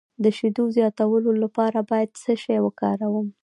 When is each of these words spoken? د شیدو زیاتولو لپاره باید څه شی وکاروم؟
د 0.23 0.25
شیدو 0.37 0.63
زیاتولو 0.75 1.31
لپاره 1.43 1.79
باید 1.89 2.09
څه 2.23 2.31
شی 2.43 2.57
وکاروم؟ 2.65 3.27